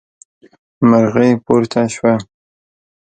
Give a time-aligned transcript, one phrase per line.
[0.89, 2.13] مرغۍ پورته شوه.